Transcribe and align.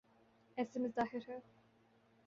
ایسے 0.57 0.79
میں 0.79 0.89
ظاہر 0.95 1.29
ہے۔ 1.29 1.39